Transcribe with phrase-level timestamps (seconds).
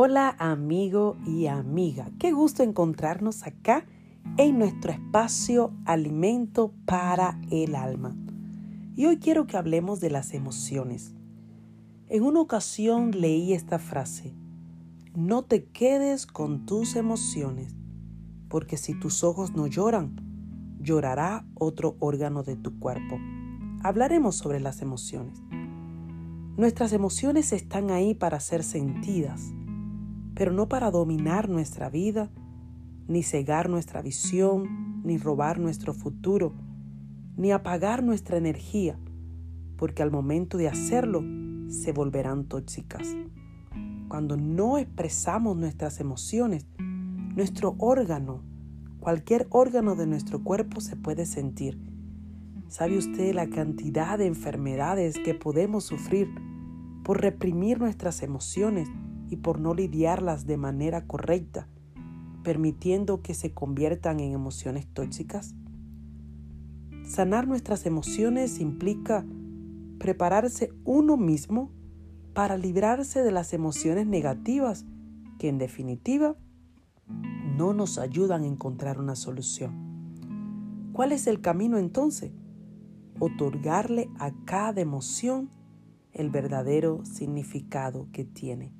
[0.00, 3.84] Hola amigo y amiga, qué gusto encontrarnos acá
[4.36, 8.16] en nuestro espacio Alimento para el Alma.
[8.94, 11.16] Y hoy quiero que hablemos de las emociones.
[12.08, 14.36] En una ocasión leí esta frase,
[15.16, 17.74] no te quedes con tus emociones,
[18.48, 20.14] porque si tus ojos no lloran,
[20.78, 23.18] llorará otro órgano de tu cuerpo.
[23.82, 25.42] Hablaremos sobre las emociones.
[26.56, 29.52] Nuestras emociones están ahí para ser sentidas,
[30.38, 32.30] pero no para dominar nuestra vida,
[33.08, 36.54] ni cegar nuestra visión, ni robar nuestro futuro,
[37.36, 38.96] ni apagar nuestra energía,
[39.76, 41.24] porque al momento de hacerlo
[41.66, 43.16] se volverán tóxicas.
[44.06, 48.44] Cuando no expresamos nuestras emociones, nuestro órgano,
[49.00, 51.80] cualquier órgano de nuestro cuerpo se puede sentir.
[52.68, 56.28] ¿Sabe usted la cantidad de enfermedades que podemos sufrir
[57.02, 58.88] por reprimir nuestras emociones
[59.28, 61.68] y por no lidiarlas de manera correcta,
[62.42, 65.54] permitiendo que se conviertan en emociones tóxicas?
[67.04, 69.24] Sanar nuestras emociones implica
[69.98, 71.72] prepararse uno mismo
[72.34, 74.84] para librarse de las emociones negativas
[75.38, 76.36] que en definitiva
[77.56, 79.88] no nos ayudan a encontrar una solución.
[80.92, 82.32] ¿Cuál es el camino entonces?
[83.18, 85.50] Otorgarle a cada emoción
[86.12, 88.72] el verdadero significado que tiene.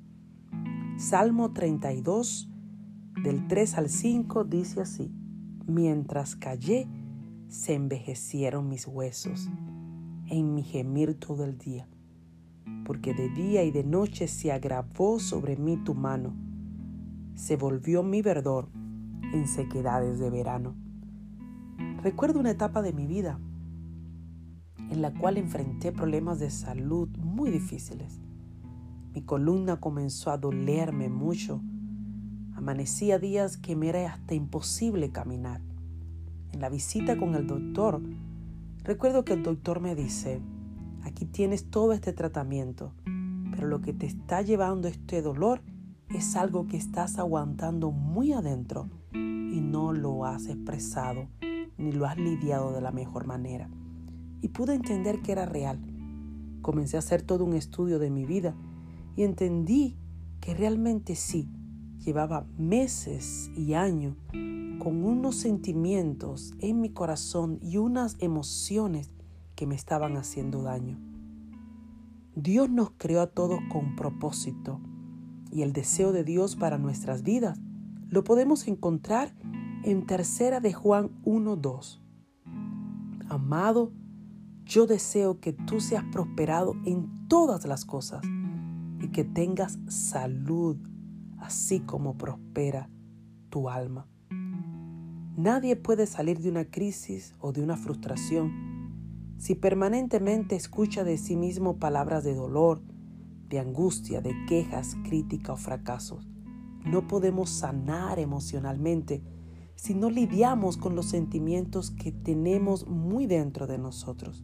[0.99, 2.49] Salmo 32,
[3.23, 5.09] del 3 al 5, dice así,
[5.65, 6.89] mientras callé,
[7.47, 9.49] se envejecieron mis huesos
[10.27, 11.87] en mi gemir todo el día,
[12.83, 16.35] porque de día y de noche se agravó sobre mí tu mano,
[17.33, 18.67] se volvió mi verdor
[19.33, 20.75] en sequedades de verano.
[22.03, 23.39] Recuerdo una etapa de mi vida
[24.91, 28.19] en la cual enfrenté problemas de salud muy difíciles.
[29.13, 31.61] Mi columna comenzó a dolerme mucho.
[32.53, 35.61] Amanecía días que me era hasta imposible caminar.
[36.51, 38.01] En la visita con el doctor,
[38.83, 40.41] recuerdo que el doctor me dice,
[41.03, 42.93] aquí tienes todo este tratamiento,
[43.51, 45.61] pero lo que te está llevando este dolor
[46.13, 51.27] es algo que estás aguantando muy adentro y no lo has expresado
[51.77, 53.69] ni lo has lidiado de la mejor manera
[54.41, 55.79] y pude entender que era real.
[56.61, 58.55] Comencé a hacer todo un estudio de mi vida
[59.19, 59.97] y entendí
[60.39, 61.51] que realmente sí,
[61.97, 64.15] llevaba meses y años
[64.79, 69.13] con unos sentimientos en mi corazón y unas emociones
[69.55, 70.97] que me estaban haciendo daño.
[72.33, 74.79] Dios nos creó a todos con propósito
[75.51, 77.59] y el deseo de Dios para nuestras vidas
[78.07, 79.35] lo podemos encontrar
[79.83, 81.99] en tercera de Juan 1.2.
[83.27, 83.91] Amado,
[84.63, 88.21] yo deseo que tú seas prosperado en todas las cosas
[88.99, 90.77] y que tengas salud,
[91.37, 92.89] así como prospera
[93.49, 94.07] tu alma.
[95.37, 98.69] Nadie puede salir de una crisis o de una frustración
[99.37, 102.81] si permanentemente escucha de sí mismo palabras de dolor,
[103.47, 106.29] de angustia, de quejas, crítica o fracasos.
[106.83, 109.23] No podemos sanar emocionalmente
[109.75, 114.43] si no lidiamos con los sentimientos que tenemos muy dentro de nosotros.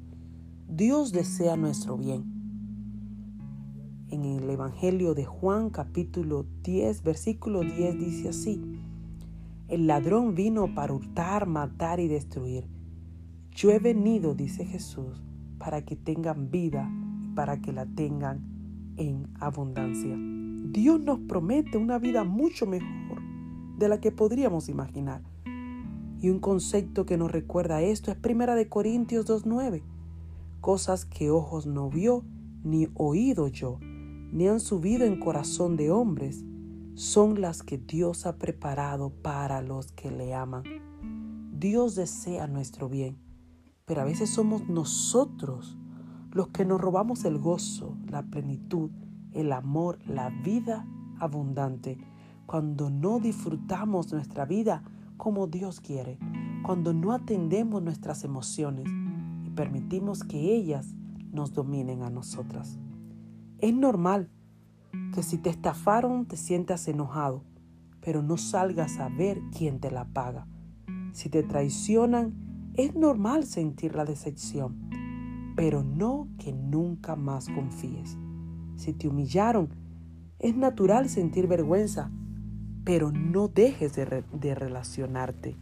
[0.65, 2.34] Dios desea nuestro bien.
[4.15, 8.61] En el Evangelio de Juan capítulo 10, versículo 10 dice así,
[9.67, 12.65] el ladrón vino para hurtar, matar y destruir.
[13.51, 15.21] Yo he venido, dice Jesús,
[15.57, 16.89] para que tengan vida
[17.25, 20.15] y para que la tengan en abundancia.
[20.17, 23.21] Dios nos promete una vida mucho mejor
[23.77, 25.23] de la que podríamos imaginar.
[26.21, 29.81] Y un concepto que nos recuerda esto es 1 Corintios 2.9
[30.61, 32.23] cosas que ojos no vio,
[32.63, 33.77] ni oído yo,
[34.35, 36.43] ni han subido en corazón de hombres,
[36.95, 40.63] son las que Dios ha preparado para los que le aman.
[41.57, 43.17] Dios desea nuestro bien,
[43.85, 45.77] pero a veces somos nosotros
[46.31, 48.91] los que nos robamos el gozo, la plenitud,
[49.31, 50.85] el amor, la vida
[51.17, 51.97] abundante,
[52.45, 54.83] cuando no disfrutamos nuestra vida
[55.15, 56.19] como Dios quiere,
[56.65, 58.89] cuando no atendemos nuestras emociones,
[59.55, 60.93] permitimos que ellas
[61.31, 62.79] nos dominen a nosotras.
[63.59, 64.29] Es normal
[65.13, 67.43] que si te estafaron te sientas enojado,
[68.01, 70.47] pero no salgas a ver quién te la paga.
[71.13, 72.33] Si te traicionan,
[72.75, 74.89] es normal sentir la decepción,
[75.55, 78.17] pero no que nunca más confíes.
[78.75, 79.69] Si te humillaron,
[80.39, 82.11] es natural sentir vergüenza,
[82.83, 85.55] pero no dejes de, relacionarte.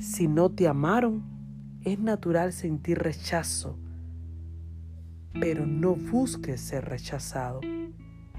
[0.00, 1.22] Si no te amaron,
[1.84, 3.76] es natural sentir rechazo,
[5.40, 7.60] pero no busques ser rechazado.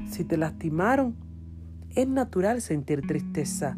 [0.09, 1.15] Si te lastimaron,
[1.95, 3.77] es natural sentir tristeza,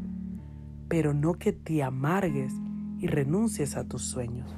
[0.88, 2.54] pero no que te amargues
[3.00, 4.54] y renuncies a tus sueños.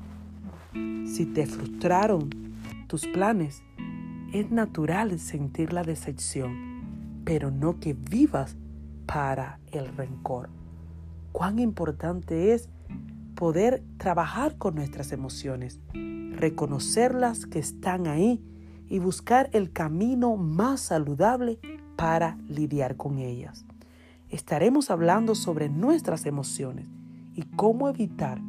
[1.06, 2.30] Si te frustraron
[2.88, 3.64] tus planes,
[4.34, 8.58] es natural sentir la decepción, pero no que vivas
[9.06, 10.50] para el rencor.
[11.32, 12.70] Cuán importante es
[13.38, 18.44] poder trabajar con nuestras emociones, reconocerlas que están ahí
[18.90, 21.60] y buscar el camino más saludable
[21.96, 23.64] para lidiar con ellas.
[24.30, 26.88] Estaremos hablando sobre nuestras emociones
[27.36, 28.42] y cómo evitar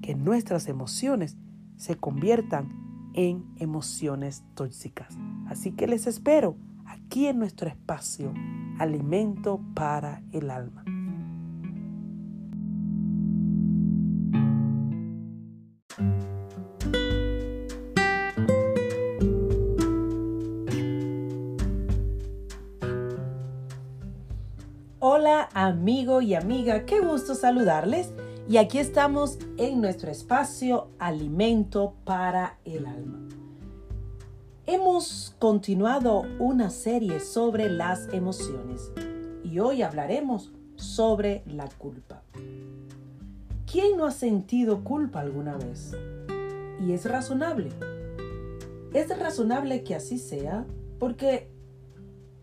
[0.00, 1.36] que nuestras emociones
[1.76, 5.18] se conviertan en emociones tóxicas.
[5.48, 8.32] Así que les espero aquí en nuestro espacio,
[8.78, 10.89] Alimento para el Alma.
[25.20, 28.14] Hola amigo y amiga, qué gusto saludarles.
[28.48, 33.28] Y aquí estamos en nuestro espacio Alimento para el Alma.
[34.64, 38.92] Hemos continuado una serie sobre las emociones
[39.44, 42.22] y hoy hablaremos sobre la culpa.
[43.70, 45.94] ¿Quién no ha sentido culpa alguna vez?
[46.80, 47.68] Y es razonable.
[48.94, 50.64] Es razonable que así sea
[50.98, 51.50] porque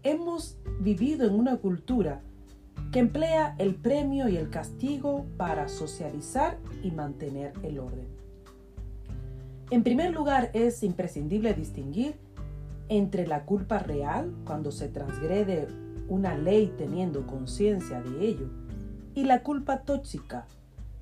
[0.04, 2.22] hemos vivido en una cultura
[2.92, 8.07] que emplea el premio y el castigo para socializar y mantener el orden.
[9.69, 12.16] En primer lugar, es imprescindible distinguir
[12.89, 15.68] entre la culpa real, cuando se transgrede
[16.07, 18.48] una ley teniendo conciencia de ello,
[19.13, 20.45] y la culpa tóxica,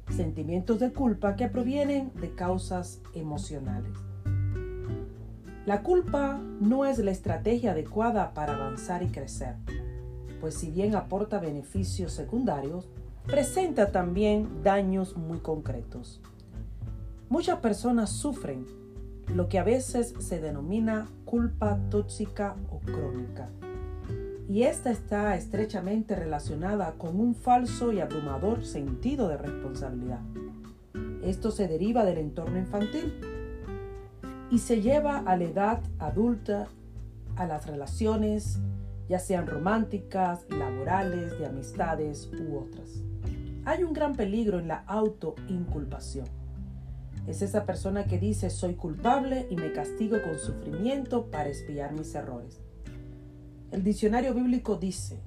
[0.09, 3.91] sentimientos de culpa que provienen de causas emocionales.
[5.67, 9.55] La culpa no es la estrategia adecuada para avanzar y crecer
[10.45, 12.88] pues si bien aporta beneficios secundarios,
[13.25, 16.21] presenta también daños muy concretos.
[17.30, 18.68] Muchas personas sufren
[19.33, 23.50] lo que a veces se denomina culpa tóxica o crónica.
[24.47, 30.21] Y esta está estrechamente relacionada con un falso y abrumador sentido de responsabilidad.
[31.24, 33.15] Esto se deriva del entorno infantil
[34.51, 36.68] y se lleva a la edad adulta,
[37.36, 38.59] a las relaciones
[39.07, 43.03] ya sean románticas, laborales, de amistades u otras.
[43.65, 46.27] Hay un gran peligro en la autoinculpación.
[47.27, 52.13] Es esa persona que dice soy culpable y me castigo con sufrimiento para espiar mis
[52.13, 52.59] errores.
[53.71, 55.19] El diccionario bíblico dice,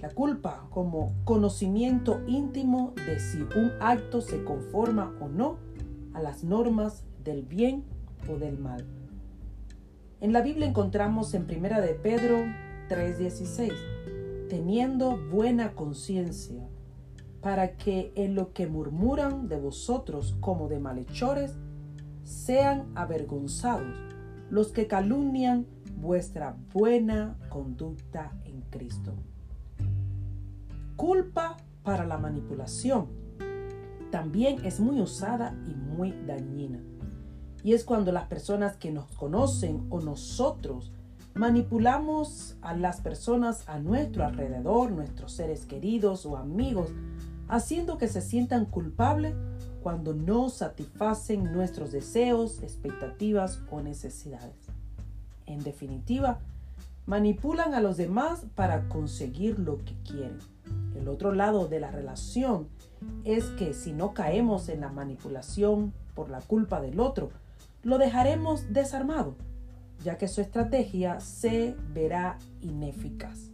[0.00, 5.58] la culpa como conocimiento íntimo de si un acto se conforma o no
[6.12, 7.84] a las normas del bien
[8.28, 8.84] o del mal.
[10.20, 12.38] En la Biblia encontramos en Primera de Pedro
[12.88, 13.72] 3:16,
[14.48, 16.68] teniendo buena conciencia,
[17.40, 21.56] para que en lo que murmuran de vosotros como de malhechores,
[22.24, 23.96] sean avergonzados
[24.50, 25.66] los que calumnian
[26.00, 29.14] vuestra buena conducta en Cristo.
[30.96, 33.06] Culpa para la manipulación
[34.10, 36.80] también es muy usada y muy dañina.
[37.68, 40.90] Y es cuando las personas que nos conocen o nosotros
[41.34, 46.88] manipulamos a las personas a nuestro alrededor, nuestros seres queridos o amigos,
[47.46, 49.34] haciendo que se sientan culpables
[49.82, 54.56] cuando no satisfacen nuestros deseos, expectativas o necesidades.
[55.44, 56.38] En definitiva,
[57.04, 60.38] manipulan a los demás para conseguir lo que quieren.
[60.96, 62.66] El otro lado de la relación
[63.24, 67.28] es que si no caemos en la manipulación por la culpa del otro,
[67.82, 69.36] lo dejaremos desarmado,
[70.04, 73.50] ya que su estrategia se verá ineficaz.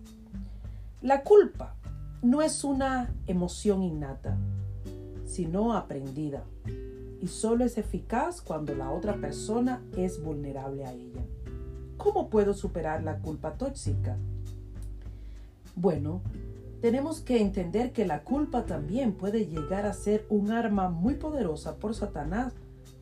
[1.03, 1.75] La culpa
[2.23, 4.37] no es una emoción innata,
[5.27, 6.45] sino aprendida,
[7.21, 11.23] y solo es eficaz cuando la otra persona es vulnerable a ella.
[11.97, 14.17] ¿Cómo puedo superar la culpa tóxica?
[15.77, 16.23] Bueno,
[16.81, 21.77] tenemos que entender que la culpa también puede llegar a ser un arma muy poderosa
[21.77, 22.53] por Satanás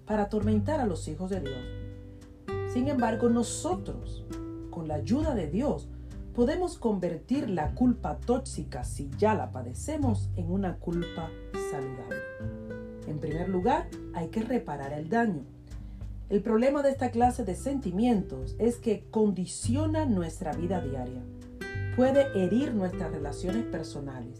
[0.06, 2.73] para atormentar a los hijos de Dios.
[2.73, 4.25] Sin embargo, nosotros,
[4.71, 5.88] con la ayuda de Dios,
[6.35, 11.30] podemos convertir la culpa tóxica, si ya la padecemos, en una culpa
[11.71, 12.16] saludable.
[13.06, 15.42] En primer lugar, hay que reparar el daño.
[16.30, 21.21] El problema de esta clase de sentimientos es que condiciona nuestra vida diaria,
[21.94, 24.38] puede herir nuestras relaciones personales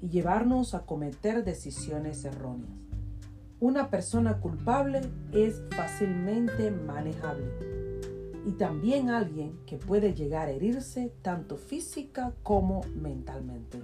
[0.00, 2.91] y llevarnos a cometer decisiones erróneas.
[3.62, 7.46] Una persona culpable es fácilmente manejable.
[8.44, 13.78] y también alguien que puede llegar a herirse tanto física como mentalmente.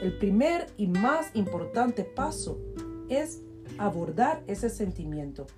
[0.00, 2.60] El primer y más importante paso
[3.08, 3.42] es
[3.78, 5.48] abordar ese sentimiento,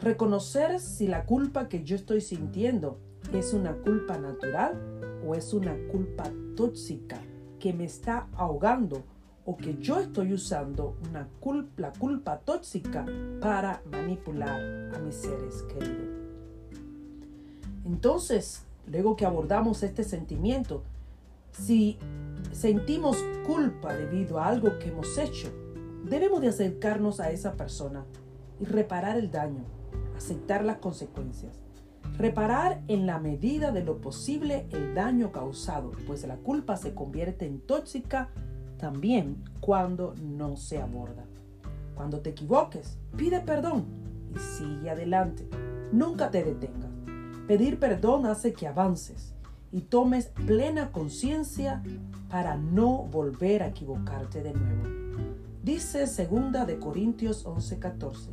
[0.00, 2.98] reconocer si la culpa que yo estoy sintiendo
[3.34, 4.80] es una culpa natural
[5.26, 6.24] o es una culpa
[6.56, 7.20] tóxica
[7.58, 9.04] que me está ahogando
[9.46, 11.28] o que yo estoy usando una
[11.76, 13.04] la culpa tóxica
[13.40, 16.08] para manipular a mis seres queridos.
[17.84, 20.82] Entonces, luego que abordamos este sentimiento,
[21.52, 21.98] si
[22.52, 25.48] sentimos culpa debido a algo que hemos hecho,
[26.04, 28.04] debemos de acercarnos a esa persona
[28.60, 29.64] y reparar el daño,
[30.16, 31.60] aceptar las consecuencias.
[32.16, 37.46] Reparar en la medida de lo posible el daño causado, pues la culpa se convierte
[37.46, 38.30] en tóxica
[38.78, 41.24] también cuando no se aborda.
[41.94, 43.84] Cuando te equivoques, pide perdón
[44.34, 45.48] y sigue adelante.
[45.92, 46.90] Nunca te detengas.
[47.46, 49.34] Pedir perdón hace que avances
[49.70, 51.82] y tomes plena conciencia
[52.30, 55.04] para no volver a equivocarte de nuevo.
[55.62, 58.30] Dice segunda de Corintios 11:14.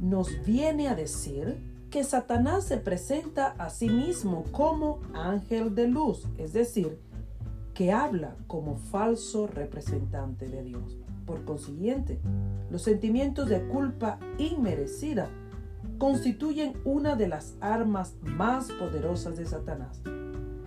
[0.00, 6.26] Nos viene a decir que Satanás se presenta a sí mismo como ángel de luz,
[6.38, 6.98] es decir,
[7.74, 10.96] que habla como falso representante de Dios.
[11.26, 12.20] Por consiguiente,
[12.70, 15.28] los sentimientos de culpa inmerecida
[15.98, 20.00] constituyen una de las armas más poderosas de Satanás.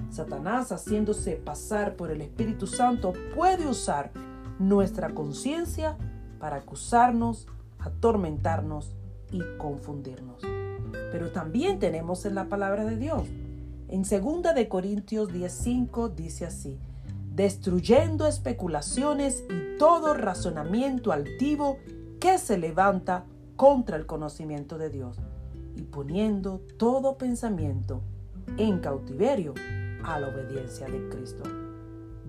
[0.10, 4.12] Satanás, haciéndose pasar por el Espíritu Santo, puede usar
[4.60, 5.98] nuestra conciencia
[6.40, 7.48] para acusarnos,
[7.80, 8.96] atormentarnos
[9.32, 10.42] y confundirnos.
[11.12, 13.24] Pero también tenemos en la palabra de Dios.
[13.90, 16.78] En 2 de Corintios 10:5 dice así:
[17.38, 21.78] destruyendo especulaciones y todo razonamiento altivo
[22.20, 23.26] que se levanta
[23.56, 25.18] contra el conocimiento de Dios
[25.76, 28.02] y poniendo todo pensamiento
[28.58, 29.54] en cautiverio
[30.04, 31.44] a la obediencia de Cristo.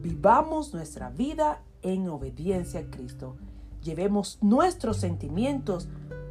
[0.03, 3.35] Vivamos nuestra vida en obediencia a Cristo.
[3.83, 5.89] Llevemos nuestros sentimientos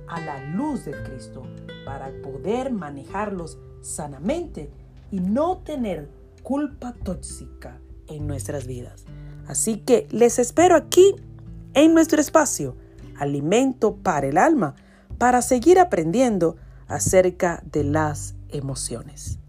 [0.08, 1.42] a la luz de Cristo
[1.84, 4.70] para poder manejarlos sanamente
[5.10, 6.12] y no tener
[6.44, 9.06] culpa tóxica en nuestras vidas.
[9.48, 11.16] Así que les espero aquí
[11.74, 12.76] en nuestro espacio,
[13.18, 14.76] Alimento para el Alma
[15.18, 19.40] para seguir aprendiendo acerca de las emociones.